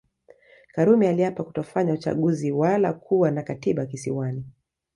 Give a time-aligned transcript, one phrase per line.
[0.73, 4.43] Karume aliapa kutofanya uchaguzi wala kuwa na Katiba Kisiwani